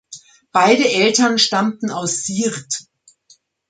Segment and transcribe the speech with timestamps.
[0.51, 2.85] Beide Eltern stammten aus Siirt.